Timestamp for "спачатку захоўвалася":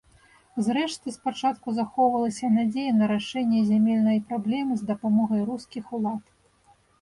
1.17-2.49